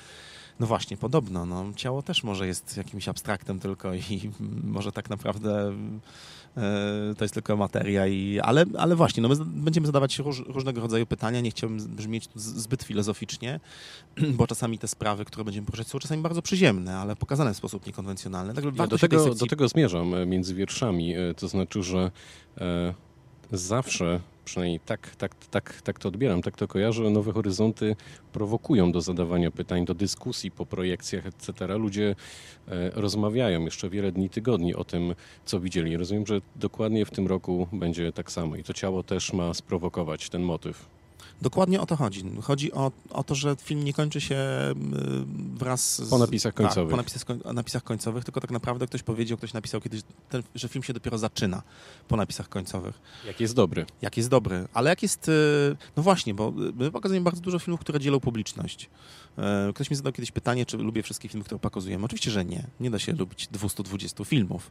No 0.61 0.67
właśnie, 0.67 0.97
podobno. 0.97 1.47
No, 1.47 1.65
ciało 1.77 2.03
też 2.03 2.25
może 2.25 2.47
jest 2.47 2.77
jakimś 2.77 3.09
abstraktem 3.09 3.59
tylko 3.59 3.95
i 3.95 4.31
może 4.77 4.93
tak 4.93 5.11
naprawdę 5.11 5.73
e, 6.57 7.15
to 7.19 7.25
jest 7.25 7.35
tylko 7.35 7.57
materia, 7.57 8.07
i, 8.07 8.41
ale, 8.43 8.65
ale 8.79 8.97
właśnie, 8.97 9.23
no 9.23 9.29
my 9.29 9.37
będziemy 9.45 9.87
zadawać 9.87 10.19
róż, 10.19 10.43
różnego 10.47 10.81
rodzaju 10.81 11.07
pytania, 11.07 11.41
nie 11.41 11.51
chciałbym 11.51 11.79
brzmieć 11.79 12.29
zbyt 12.35 12.83
filozoficznie, 12.83 13.61
bo 14.39 14.47
czasami 14.47 14.79
te 14.79 14.89
sprawy, 14.89 15.25
które 15.25 15.45
będziemy 15.45 15.67
poruszać 15.67 15.89
są 15.89 15.99
czasami 15.99 16.23
bardzo 16.23 16.43
przyziemne, 16.43 16.97
ale 16.97 17.17
pokazane 17.17 17.55
w 17.55 17.57
sposób 17.57 17.87
niekonwencjonalny. 17.87 18.55
Tak, 18.55 18.65
ja 18.65 18.87
do, 18.87 18.99
tego, 18.99 19.25
sekcji... 19.25 19.41
do 19.41 19.47
tego 19.47 19.69
zmierzam 19.69 20.15
e, 20.15 20.27
między 20.27 20.55
wierszami, 20.55 21.15
e, 21.15 21.35
to 21.35 21.49
znaczy, 21.49 21.83
że 21.83 22.11
e, 22.59 22.95
zawsze 23.53 24.21
przynajmniej 24.47 24.81
tak, 24.81 25.17
tak, 25.17 25.35
tak, 25.51 25.83
tak 25.83 25.99
to 25.99 26.09
odbieram, 26.09 26.43
tak 26.43 26.57
to 26.57 26.69
kojarzę, 26.69 27.11
Nowe 27.11 27.33
Horyzonty 27.33 27.97
prowokują 28.33 28.93
do 28.93 29.01
zadawania 29.01 29.51
pytań, 29.51 29.85
do 29.85 29.95
dyskusji 29.95 30.51
po 30.51 30.67
projekcjach, 30.67 31.27
etc. 31.27 31.67
Ludzie 31.79 32.15
e, 32.69 32.91
rozmawiają 32.91 33.65
jeszcze 33.65 33.91
wiele 33.91 34.13
dni, 34.13 34.31
tygodni 34.31 34.75
o 34.75 34.85
tym, 34.85 35.15
co 35.45 35.61
widzieli. 35.61 35.97
Rozumiem, 35.97 36.27
że 36.27 36.41
dokładnie 36.57 37.05
w 37.05 37.11
tym 37.11 37.27
roku 37.27 37.69
będzie 37.73 38.13
tak 38.13 38.33
samo 38.33 38.57
i 38.57 38.65
to 38.65 38.73
ciało 38.73 39.03
też 39.03 39.33
ma 39.33 39.55
sprowokować 39.55 40.29
ten 40.31 40.43
motyw. 40.43 40.96
Dokładnie 41.43 41.81
o 41.81 41.87
to 41.87 41.97
chodzi. 41.97 42.25
Chodzi 42.43 42.73
o, 42.73 42.93
o 43.11 43.25
to, 43.25 43.35
że 43.35 43.57
film 43.57 43.85
nie 43.85 43.93
kończy 43.93 44.21
się 44.21 44.37
wraz 45.55 46.03
z... 46.03 46.11
Po 46.11 46.19
napisach 46.19 46.55
tak, 46.55 46.67
końcowych. 46.67 46.91
Tak, 46.91 46.91
po 46.91 46.97
napisach, 46.97 47.55
napisach, 47.55 47.83
końcowych, 47.85 48.25
tylko 48.25 48.41
tak 48.41 48.51
naprawdę 48.51 48.87
ktoś 48.87 49.03
powiedział, 49.03 49.39
ktoś 49.39 49.53
napisał 49.53 49.81
kiedyś, 49.81 50.03
ten, 50.29 50.43
że 50.55 50.69
film 50.69 50.83
się 50.83 50.93
dopiero 50.93 51.19
zaczyna 51.19 51.63
po 52.09 52.17
napisach 52.17 52.49
końcowych. 52.49 53.01
Jak 53.27 53.41
jest 53.41 53.55
dobry. 53.55 53.87
Jak 54.03 54.17
jest 54.17 54.29
dobry. 54.29 54.69
Ale 54.75 54.91
jak 54.91 55.03
jest... 55.03 55.29
Y, 55.29 55.77
no 55.97 56.03
właśnie, 56.03 56.35
bo 56.35 56.53
my 56.77 56.91
pokazujemy 56.91 57.25
bardzo 57.25 57.41
dużo 57.41 57.59
filmów, 57.59 57.81
które 57.81 58.01
dzielą 58.01 58.21
publiczność. 58.21 58.91
E, 59.39 59.73
ktoś 59.75 59.91
mi 59.91 59.97
zadał 59.97 60.13
kiedyś 60.13 60.31
pytanie, 60.31 60.67
czy 60.67 60.77
lubię 60.77 61.03
wszystkie 61.03 61.29
filmy, 61.29 61.45
które 61.45 61.59
pokazujemy. 61.59 62.05
Oczywiście, 62.05 62.31
że 62.31 62.45
nie. 62.45 62.67
Nie 62.81 62.91
da 62.91 62.99
się 62.99 63.13
lubić 63.13 63.49
220 63.49 64.25
filmów. 64.25 64.71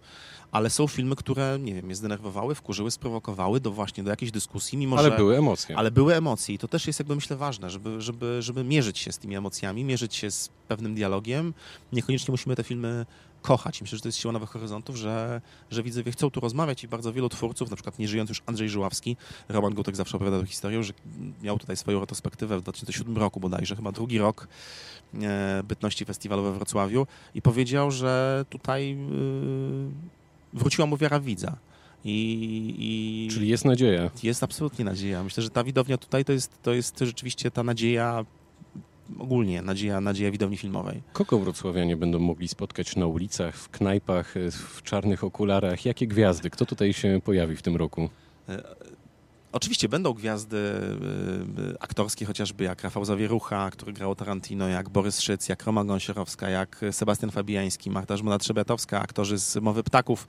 Ale 0.51 0.69
są 0.69 0.87
filmy, 0.87 1.15
które, 1.15 1.59
nie 1.59 1.73
wiem, 1.73 1.85
mnie 1.85 1.95
zdenerwowały, 1.95 2.55
wkurzyły, 2.55 2.91
sprowokowały 2.91 3.59
do 3.59 3.71
właśnie 3.71 4.03
do 4.03 4.09
jakiejś 4.09 4.31
dyskusji, 4.31 4.77
mimo 4.77 4.97
ale 4.97 5.09
że... 5.09 5.17
były 5.17 5.37
emocje. 5.37 5.77
Ale 5.77 5.91
były 5.91 6.15
emocje 6.15 6.54
i 6.55 6.57
to 6.57 6.67
też 6.67 6.87
jest 6.87 6.99
jakby 6.99 7.15
myślę 7.15 7.35
ważne, 7.35 7.69
żeby, 7.69 8.01
żeby, 8.01 8.41
żeby 8.41 8.63
mierzyć 8.63 8.99
się 8.99 9.11
z 9.11 9.17
tymi 9.17 9.35
emocjami, 9.35 9.83
mierzyć 9.83 10.15
się 10.15 10.31
z 10.31 10.49
pewnym 10.67 10.95
dialogiem. 10.95 11.53
Niekoniecznie 11.93 12.31
musimy 12.31 12.55
te 12.55 12.63
filmy 12.63 13.05
kochać. 13.41 13.81
Myślę, 13.81 13.97
że 13.97 14.01
to 14.01 14.07
jest 14.07 14.17
siła 14.17 14.33
Nowych 14.33 14.49
Horyzontów, 14.49 14.95
że, 14.95 15.41
że 15.71 15.83
widzowie 15.83 16.11
chcą 16.11 16.31
tu 16.31 16.39
rozmawiać 16.39 16.83
i 16.83 16.87
bardzo 16.87 17.13
wielu 17.13 17.29
twórców, 17.29 17.69
na 17.69 17.75
przykład 17.75 17.99
nieżyjący 17.99 18.31
już 18.31 18.41
Andrzej 18.45 18.69
Żuławski, 18.69 19.17
Roman 19.49 19.73
Gutek 19.73 19.95
zawsze 19.95 20.17
opowiada 20.17 20.39
tę 20.39 20.47
historię, 20.47 20.83
że 20.83 20.93
miał 21.41 21.59
tutaj 21.59 21.77
swoją 21.77 21.99
retrospektywę 21.99 22.57
w 22.59 22.61
2007 22.61 23.17
roku 23.17 23.39
bodajże, 23.39 23.75
chyba 23.75 23.91
drugi 23.91 24.17
rok 24.17 24.47
e, 25.21 25.63
bytności 25.63 26.05
festiwalu 26.05 26.43
we 26.43 26.53
Wrocławiu 26.53 27.07
i 27.35 27.41
powiedział, 27.41 27.91
że 27.91 28.45
tutaj 28.49 28.91
e, 28.91 28.97
wróciła 30.53 30.87
mu 30.87 30.97
wiara 30.97 31.19
widza. 31.19 31.57
I, 32.05 32.75
I, 32.79 33.27
Czyli 33.31 33.47
jest 33.47 33.65
nadzieja. 33.65 34.11
Jest 34.23 34.43
absolutnie 34.43 34.85
nadzieja. 34.85 35.23
Myślę, 35.23 35.43
że 35.43 35.49
ta 35.49 35.63
widownia 35.63 35.97
tutaj 35.97 36.25
to 36.25 36.33
jest, 36.33 36.61
to 36.63 36.73
jest 36.73 36.99
rzeczywiście 36.99 37.51
ta 37.51 37.63
nadzieja 37.63 38.25
ogólnie 39.19 39.61
nadzieja, 39.61 40.01
nadzieja 40.01 40.31
widowni 40.31 40.57
filmowej. 40.57 41.01
Kogo 41.13 41.39
wrocławianie 41.39 41.97
będą 41.97 42.19
mogli 42.19 42.47
spotkać 42.47 42.95
na 42.95 43.05
ulicach, 43.05 43.55
w 43.55 43.69
knajpach, 43.69 44.35
w 44.51 44.83
czarnych 44.83 45.23
okularach? 45.23 45.85
Jakie 45.85 46.07
gwiazdy? 46.07 46.49
Kto 46.49 46.65
tutaj 46.65 46.93
się 46.93 47.21
pojawi 47.23 47.55
w 47.55 47.61
tym 47.61 47.75
roku? 47.75 48.09
Oczywiście 49.55 49.89
będą 49.89 50.13
gwiazdy 50.13 50.57
y, 50.57 51.79
aktorskie, 51.79 52.25
chociażby 52.25 52.63
jak 52.63 52.83
Rafał 52.83 53.05
Zawierucha, 53.05 53.71
który 53.71 53.93
grał 53.93 54.15
Tarantino, 54.15 54.67
jak 54.67 54.89
Borys 54.89 55.19
Szyc, 55.19 55.49
jak 55.49 55.63
Roma 55.63 55.83
Gąsiorowska, 55.85 56.49
jak 56.49 56.85
Sebastian 56.91 57.31
Fabiański, 57.31 57.91
Marta 57.91 58.17
Żmona-Trzebiatowska, 58.17 58.99
aktorzy 58.99 59.37
z 59.37 59.55
Mowy 59.55 59.83
Ptaków, 59.83 60.27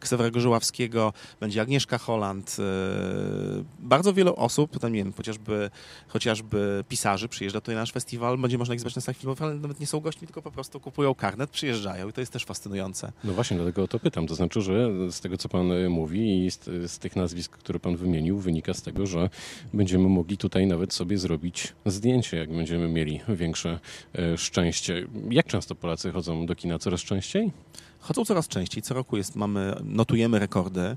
Ksewerego 0.00 0.40
Żuławskiego, 0.40 1.12
będzie 1.40 1.60
Agnieszka 1.60 1.98
Holland. 1.98 2.56
Y, 2.58 3.64
bardzo 3.78 4.12
wielu 4.12 4.34
osób, 4.34 4.78
tam 4.78 4.92
nie 4.92 4.98
wiem, 4.98 5.12
chociażby, 5.12 5.70
chociażby 6.08 6.84
pisarzy 6.88 7.28
przyjeżdża 7.28 7.60
tutaj 7.60 7.74
na 7.74 7.80
nasz 7.80 7.92
festiwal, 7.92 8.38
będzie 8.38 8.58
można 8.58 8.74
ich 8.74 8.80
zobaczyć 8.80 8.96
na 8.96 9.02
salach 9.02 9.16
filmowych, 9.16 9.42
ale 9.42 9.54
nawet 9.54 9.80
nie 9.80 9.86
są 9.86 10.00
gośćmi, 10.00 10.26
tylko 10.26 10.42
po 10.42 10.50
prostu 10.50 10.80
kupują 10.80 11.14
karnet, 11.14 11.50
przyjeżdżają 11.50 12.08
i 12.08 12.12
to 12.12 12.20
jest 12.20 12.32
też 12.32 12.44
fascynujące. 12.44 13.12
No 13.24 13.32
właśnie, 13.32 13.56
dlatego 13.56 13.82
o 13.82 13.88
to 13.88 13.98
pytam. 13.98 14.26
To 14.26 14.34
znaczy, 14.34 14.62
że 14.62 14.90
z 15.10 15.20
tego, 15.20 15.36
co 15.36 15.48
pan 15.48 15.72
y, 15.72 15.88
mówi 15.88 16.46
i 16.46 16.50
z, 16.50 16.64
z 16.90 16.98
tych 16.98 17.16
nazwisk, 17.16 17.52
które 17.52 17.80
pan 17.80 17.96
wymienił, 17.96 18.38
wynika 18.38 18.65
z 18.74 18.82
tego, 18.82 19.06
że 19.06 19.30
będziemy 19.74 20.08
mogli 20.08 20.36
tutaj 20.36 20.66
nawet 20.66 20.92
sobie 20.92 21.18
zrobić 21.18 21.72
zdjęcie, 21.86 22.36
jak 22.36 22.52
będziemy 22.52 22.88
mieli 22.88 23.20
większe 23.28 23.80
e, 24.14 24.38
szczęście. 24.38 25.06
Jak 25.30 25.46
często 25.46 25.74
Polacy 25.74 26.12
chodzą 26.12 26.46
do 26.46 26.54
kina? 26.54 26.78
Coraz 26.78 27.00
częściej? 27.00 27.52
Chodzą 28.00 28.24
coraz 28.24 28.48
częściej. 28.48 28.82
Co 28.82 28.94
roku 28.94 29.16
jest, 29.16 29.36
mamy, 29.36 29.74
notujemy 29.84 30.38
rekordy 30.38 30.96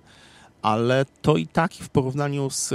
ale 0.61 1.05
to 1.21 1.37
i 1.37 1.47
tak 1.47 1.73
w 1.73 1.89
porównaniu 1.89 2.49
z 2.49 2.73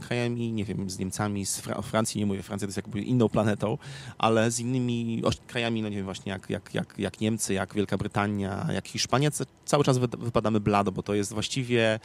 krajami, 0.00 0.52
nie 0.52 0.64
wiem, 0.64 0.90
z 0.90 0.98
Niemcami, 0.98 1.46
z 1.46 1.60
Fra 1.60 1.82
Francji, 1.82 2.18
nie 2.18 2.26
mówię, 2.26 2.42
Francja 2.42 2.66
to 2.66 2.68
jest 2.68 2.76
jakby 2.76 3.02
inną 3.02 3.28
planetą, 3.28 3.78
ale 4.18 4.50
z 4.50 4.60
innymi 4.60 5.22
krajami, 5.46 5.82
no 5.82 5.88
nie 5.88 5.96
wiem, 5.96 6.04
właśnie 6.04 6.32
jak, 6.32 6.50
jak, 6.50 6.74
jak, 6.74 6.94
jak 6.98 7.20
Niemcy, 7.20 7.54
jak 7.54 7.74
Wielka 7.74 7.96
Brytania, 7.96 8.66
jak 8.74 8.88
Hiszpania, 8.88 9.30
cały 9.64 9.84
czas 9.84 9.98
wypadamy 9.98 10.60
blado, 10.60 10.92
bo 10.92 11.02
to 11.02 11.14
jest 11.14 11.32
właściwie 11.32 12.00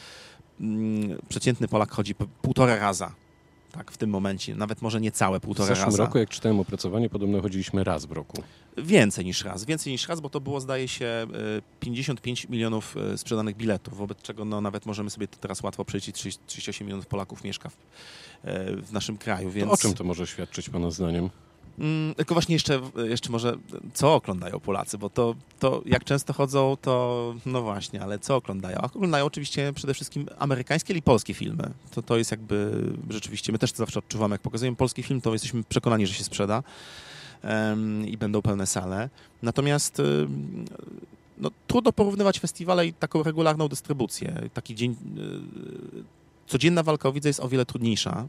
przeciętny 1.29 1.67
Polak 1.67 1.91
chodzi 1.91 2.15
półtora 2.41 2.75
raza 2.75 3.11
tak, 3.77 3.91
w 3.91 3.97
tym 3.97 4.09
momencie. 4.09 4.55
Nawet 4.55 4.81
może 4.81 5.01
nie 5.01 5.11
całe 5.11 5.39
półtora 5.39 5.69
raza. 5.69 5.81
W 5.81 5.91
zeszłym 5.91 6.05
roku, 6.05 6.17
jak 6.17 6.29
czytałem 6.29 6.59
opracowanie, 6.59 7.09
podobno 7.09 7.41
chodziliśmy 7.41 7.83
raz 7.83 8.05
w 8.05 8.11
roku. 8.11 8.43
Więcej 8.77 9.25
niż 9.25 9.43
raz. 9.43 9.65
Więcej 9.65 9.93
niż 9.93 10.07
raz, 10.07 10.19
bo 10.19 10.29
to 10.29 10.41
było, 10.41 10.61
zdaje 10.61 10.87
się, 10.87 11.27
55 11.79 12.45
e, 12.45 12.47
milionów 12.49 12.97
e, 12.97 13.17
sprzedanych 13.17 13.55
biletów, 13.55 13.97
wobec 13.97 14.21
czego 14.21 14.45
no, 14.45 14.61
nawet 14.61 14.85
możemy 14.85 15.09
sobie 15.09 15.27
to 15.27 15.37
teraz 15.37 15.63
łatwo 15.63 15.85
przejść. 15.85 16.13
38 16.13 16.87
milionów 16.87 17.05
Polaków 17.05 17.43
mieszka 17.43 17.69
w, 17.69 17.77
e, 18.43 18.75
w 18.75 18.91
naszym 18.91 19.17
kraju. 19.17 19.51
Więc... 19.51 19.67
To 19.67 19.73
o 19.73 19.77
czym 19.77 19.93
to 19.93 20.03
może 20.03 20.27
świadczyć 20.27 20.69
Pana 20.69 20.91
zdaniem? 20.91 21.29
Mm, 21.79 22.15
tylko 22.15 22.35
właśnie 22.35 22.55
jeszcze, 22.55 22.81
jeszcze 23.07 23.29
może, 23.29 23.57
co 23.93 24.15
oglądają 24.15 24.59
Polacy, 24.59 24.97
bo 24.97 25.09
to, 25.09 25.35
to 25.59 25.81
jak 25.85 26.03
często 26.03 26.33
chodzą, 26.33 26.77
to 26.81 27.35
no 27.45 27.61
właśnie, 27.61 28.01
ale 28.01 28.19
co 28.19 28.35
oglądają? 28.35 28.81
Oglądają 28.81 29.25
oczywiście 29.25 29.73
przede 29.75 29.93
wszystkim 29.93 30.25
amerykańskie 30.39 30.93
i 30.93 31.01
polskie 31.01 31.33
filmy. 31.33 31.69
To, 31.91 32.01
to 32.01 32.17
jest 32.17 32.31
jakby 32.31 32.83
rzeczywiście, 33.09 33.51
my 33.51 33.59
też 33.59 33.71
to 33.71 33.77
zawsze 33.77 33.99
odczuwamy, 33.99 34.33
jak 34.33 34.41
pokazujemy 34.41 34.77
polski 34.77 35.03
film, 35.03 35.21
to 35.21 35.33
jesteśmy 35.33 35.63
przekonani, 35.63 36.07
że 36.07 36.13
się 36.13 36.23
sprzeda 36.23 36.63
um, 37.43 38.07
i 38.07 38.17
będą 38.17 38.41
pełne 38.41 38.67
sale. 38.67 39.09
Natomiast 39.41 40.01
no, 41.37 41.51
trudno 41.67 41.91
porównywać 41.91 42.39
festiwale 42.39 42.87
i 42.87 42.93
taką 42.93 43.23
regularną 43.23 43.67
dystrybucję. 43.67 44.49
Taki 44.53 44.75
dzień, 44.75 44.91
y, 44.91 46.03
codzienna 46.47 46.83
walka 46.83 47.09
o 47.09 47.11
widzę 47.11 47.29
jest 47.29 47.39
o 47.39 47.49
wiele 47.49 47.65
trudniejsza. 47.65 48.27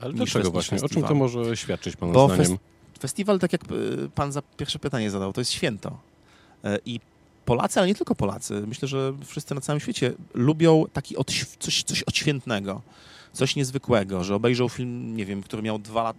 Ale 0.00 0.12
dlaczego 0.12 0.50
właśnie? 0.50 0.78
Festiwal. 0.78 1.04
O 1.04 1.08
czym 1.08 1.08
to 1.08 1.14
może 1.14 1.56
świadczyć 1.56 1.96
Pana 1.96 2.12
Bo 2.12 2.28
zdaniem? 2.34 2.58
Festiwal, 3.00 3.38
tak 3.38 3.52
jak 3.52 3.62
y, 3.62 4.10
Pan 4.14 4.32
za 4.32 4.42
pierwsze 4.56 4.78
pytanie 4.78 5.10
zadał, 5.10 5.32
to 5.32 5.40
jest 5.40 5.52
święto. 5.52 5.98
E, 6.64 6.78
I 6.86 7.00
Polacy, 7.44 7.80
ale 7.80 7.88
nie 7.88 7.94
tylko 7.94 8.14
Polacy, 8.14 8.62
myślę, 8.66 8.88
że 8.88 9.12
wszyscy 9.26 9.54
na 9.54 9.60
całym 9.60 9.80
świecie 9.80 10.12
lubią 10.34 10.84
taki 10.92 11.16
odś 11.16 11.44
coś, 11.58 11.82
coś 11.82 12.02
odświętnego, 12.02 12.82
coś 13.32 13.56
niezwykłego, 13.56 14.24
że 14.24 14.34
obejrzał 14.34 14.68
film, 14.68 15.16
nie 15.16 15.26
wiem, 15.26 15.42
który 15.42 15.62
miał 15.62 15.78
dwa 15.78 16.14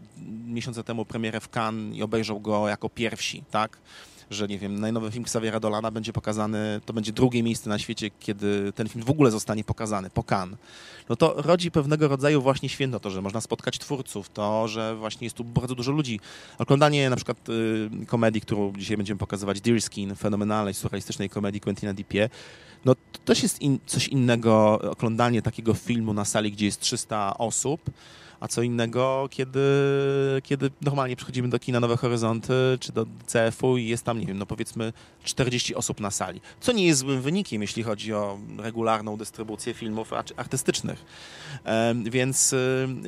miesiące 0.48 0.84
temu 0.84 1.06
premierę 1.06 1.40
w 1.40 1.50
Cannes 1.50 1.98
i 1.98 2.04
obejrzał 2.04 2.40
go 2.40 2.68
jako 2.68 2.90
pierwsi, 2.90 3.44
tak? 3.52 3.78
Że 4.32 4.48
nie 4.48 4.60
wiem, 4.60 4.80
najnowy 4.80 5.12
film 5.12 5.24
Xaviera 5.24 5.60
Dolana 5.60 5.92
będzie 5.92 6.14
pokazany, 6.14 6.82
to 6.86 6.94
będzie 6.94 7.12
drugie 7.12 7.44
miejsce 7.44 7.70
na 7.70 7.80
świecie, 7.80 8.10
kiedy 8.20 8.74
ten 8.76 8.90
film 8.90 9.06
w 9.06 9.10
ogóle 9.10 9.32
zostanie 9.32 9.64
pokazany, 9.64 10.10
po 10.10 10.24
Cannes. 10.24 10.58
No 11.10 11.16
to 11.16 11.34
rodzi 11.38 11.72
pewnego 11.72 12.08
rodzaju 12.08 12.42
właśnie 12.42 12.70
święto 12.70 13.00
to, 13.00 13.10
że 13.10 13.22
można 13.22 13.42
spotkać 13.42 13.80
twórców, 13.80 14.30
to, 14.30 14.68
że 14.68 14.96
właśnie 14.96 15.26
jest 15.26 15.38
tu 15.38 15.44
bardzo 15.44 15.76
dużo 15.76 15.92
ludzi. 15.92 16.20
Oglądanie 16.58 17.10
na 17.10 17.16
przykład 17.16 17.50
y, 17.50 18.06
komedii, 18.08 18.42
którą 18.42 18.74
dzisiaj 18.78 18.98
będziemy 18.98 19.18
pokazywać, 19.18 19.62
Deerskin, 19.62 20.16
fenomenalnej, 20.16 20.74
surrealistycznej 20.74 21.30
komedii 21.30 21.62
Quentina 21.62 21.94
Dipie, 21.94 22.30
no 22.86 22.96
to 22.96 23.20
też 23.26 23.44
jest 23.44 23.62
in, 23.62 23.80
coś 23.86 24.08
innego 24.08 24.80
oglądanie 24.92 25.42
takiego 25.42 25.74
filmu 25.74 26.14
na 26.14 26.26
sali, 26.26 26.52
gdzie 26.52 26.66
jest 26.66 26.80
300 26.80 27.38
osób, 27.38 27.82
a 28.42 28.48
co 28.48 28.62
innego, 28.62 29.28
kiedy, 29.32 29.62
kiedy 30.44 30.72
normalnie 30.82 31.16
przychodzimy 31.16 31.50
do 31.50 31.60
kina 31.60 31.80
Nowe 31.80 31.98
Horyzonty 31.98 32.54
czy 32.80 32.92
do 32.92 33.06
CF-u 33.26 33.78
i 33.78 33.88
jest 33.88 34.04
tam, 34.04 34.20
nie 34.20 34.26
wiem, 34.26 34.38
no 34.38 34.46
powiedzmy 34.46 34.94
40 35.24 35.76
osób 35.76 36.00
na 36.00 36.12
sali. 36.12 36.42
Co 36.60 36.72
nie 36.72 36.88
jest 36.88 37.00
złym 37.00 37.22
wynikiem, 37.22 37.62
jeśli 37.62 37.84
chodzi 37.84 38.14
o 38.14 38.40
regularną 38.58 39.18
dystrybucję 39.18 39.74
filmów 39.74 40.14
artystycznych. 40.38 41.06
Więc, 41.96 42.56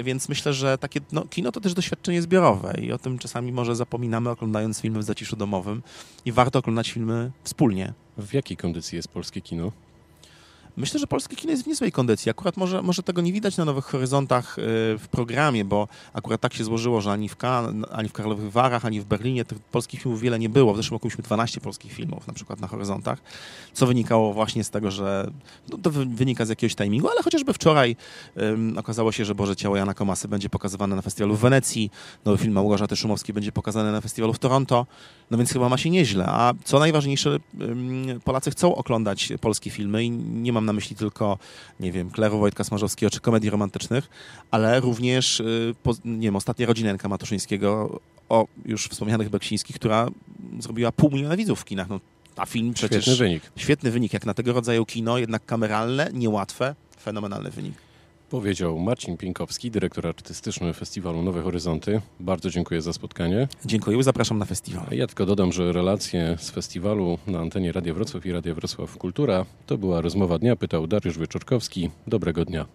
więc 0.03 0.29
myślę, 0.29 0.53
że 0.53 0.77
takie 0.77 0.99
no, 1.11 1.25
kino 1.29 1.51
to 1.51 1.61
też 1.61 1.73
doświadczenie 1.73 2.21
zbiorowe 2.21 2.73
i 2.81 2.91
o 2.91 2.97
tym 2.97 3.19
czasami 3.19 3.51
może 3.51 3.75
zapominamy 3.75 4.29
oglądając 4.29 4.81
filmy 4.81 4.99
w 4.99 5.03
zaciszu 5.03 5.35
domowym 5.35 5.83
i 6.25 6.31
warto 6.31 6.59
oglądać 6.59 6.91
filmy 6.91 7.31
wspólnie. 7.43 7.93
W 8.17 8.33
jakiej 8.33 8.57
kondycji 8.57 8.95
jest 8.95 9.07
polskie 9.07 9.41
kino? 9.41 9.71
Myślę, 10.77 10.99
że 10.99 11.07
polskie 11.07 11.35
kino 11.35 11.51
jest 11.51 11.63
w 11.63 11.67
niezłej 11.67 11.91
kondycji. 11.91 12.29
Akurat 12.29 12.57
może, 12.57 12.81
może 12.81 13.03
tego 13.03 13.21
nie 13.21 13.33
widać 13.33 13.57
na 13.57 13.65
Nowych 13.65 13.85
Horyzontach 13.85 14.59
y, 14.59 14.61
w 14.97 15.07
programie, 15.11 15.65
bo 15.65 15.87
akurat 16.13 16.41
tak 16.41 16.53
się 16.53 16.63
złożyło, 16.63 17.01
że 17.01 17.11
ani 17.11 17.29
w, 17.29 17.35
Kan, 17.35 17.85
ani 17.91 18.09
w 18.09 18.13
Karlowych 18.13 18.51
Warach, 18.51 18.85
ani 18.85 19.01
w 19.01 19.05
Berlinie 19.05 19.45
tych 19.45 19.59
polskich 19.59 20.01
filmów 20.01 20.21
wiele 20.21 20.39
nie 20.39 20.49
było. 20.49 20.73
W 20.73 20.77
zeszłym 20.77 20.95
roku 20.95 21.07
mieliśmy 21.07 21.23
12 21.23 21.61
polskich 21.61 21.93
filmów 21.93 22.27
na 22.27 22.33
przykład 22.33 22.59
na 22.59 22.67
Horyzontach, 22.67 23.19
co 23.73 23.87
wynikało 23.87 24.33
właśnie 24.33 24.63
z 24.63 24.69
tego, 24.69 24.91
że 24.91 25.31
no, 25.69 25.77
to 25.77 25.91
wynika 25.91 26.45
z 26.45 26.49
jakiegoś 26.49 26.75
timingu, 26.75 27.09
ale 27.09 27.23
chociażby 27.23 27.53
wczoraj 27.53 27.95
um, 28.35 28.77
okazało 28.77 29.11
się, 29.11 29.25
że 29.25 29.35
Boże 29.35 29.55
Ciało 29.55 29.77
Jana 29.77 29.93
Komasy 29.93 30.27
będzie 30.27 30.49
pokazywane 30.49 30.95
na 30.95 31.01
festiwalu 31.01 31.35
w 31.35 31.39
Wenecji, 31.39 31.91
nowy 32.25 32.37
film 32.37 32.53
Małgorzaty 32.53 32.95
Szumowskiej 32.95 33.33
będzie 33.33 33.51
pokazany 33.51 33.91
na 33.91 34.01
festiwalu 34.01 34.33
w 34.33 34.39
Toronto, 34.39 34.85
no 35.31 35.37
więc 35.37 35.53
chyba 35.53 35.69
ma 35.69 35.77
się 35.77 35.89
nieźle. 35.89 36.25
A 36.27 36.53
co 36.63 36.79
najważniejsze, 36.79 37.39
um, 37.59 38.19
Polacy 38.23 38.51
chcą 38.51 38.75
oglądać 38.75 39.33
polskie 39.41 39.69
filmy 39.69 40.03
i 40.03 40.09
nie 40.09 40.53
mam 40.53 40.62
mam 40.63 40.65
na 40.65 40.73
myśli 40.73 40.95
tylko, 40.95 41.37
nie 41.79 41.91
wiem, 41.91 42.09
Kleru 42.09 42.39
Wojtka 42.39 42.63
Smarzowskiego 42.63 43.09
czy 43.09 43.19
komedii 43.19 43.49
romantycznych, 43.49 44.09
ale 44.51 44.79
również, 44.79 45.39
y, 45.39 45.73
nie 46.05 46.27
wiem, 46.27 46.35
ostatnia 46.35 46.65
rodzinenka 46.65 47.09
Matuszyńskiego 47.09 47.99
o 48.29 48.47
już 48.65 48.87
wspomnianych 48.87 49.29
Beksińskich, 49.29 49.75
która 49.75 50.07
zrobiła 50.59 50.91
pół 50.91 51.11
miliona 51.11 51.37
widzów 51.37 51.59
w 51.59 51.65
kinach. 51.65 51.89
No, 51.89 51.99
a 52.35 52.45
film 52.45 52.73
przecież... 52.73 53.05
Świetny 53.05 53.25
wynik. 53.25 53.51
Świetny 53.55 53.91
wynik, 53.91 54.13
jak 54.13 54.25
na 54.25 54.33
tego 54.33 54.53
rodzaju 54.53 54.85
kino, 54.85 55.17
jednak 55.17 55.45
kameralne, 55.45 56.09
niełatwe, 56.13 56.75
fenomenalny 57.03 57.51
wynik. 57.51 57.82
Powiedział 58.33 58.79
Marcin 58.79 59.17
Pienkowski, 59.17 59.71
dyrektor 59.71 60.07
artystyczny 60.07 60.73
Festiwalu 60.73 61.21
Nowe 61.21 61.41
Horyzonty. 61.41 62.01
Bardzo 62.19 62.49
dziękuję 62.49 62.81
za 62.81 62.93
spotkanie. 62.93 63.47
Dziękuję, 63.65 64.03
zapraszam 64.03 64.37
na 64.37 64.45
festiwal. 64.45 64.85
Ja 64.91 65.07
tylko 65.07 65.25
dodam, 65.25 65.51
że 65.51 65.71
relacje 65.73 66.37
z 66.39 66.51
festiwalu 66.51 67.17
na 67.27 67.39
antenie 67.39 67.71
Radia 67.71 67.93
Wrocław 67.93 68.25
i 68.25 68.31
Radia 68.31 68.53
Wrocław 68.53 68.97
Kultura 68.97 69.45
to 69.67 69.77
była 69.77 70.01
rozmowa 70.01 70.39
dnia, 70.39 70.55
pytał 70.55 70.87
Dariusz 70.87 71.17
Wieczorkowski. 71.17 71.89
Dobrego 72.07 72.45
dnia. 72.45 72.65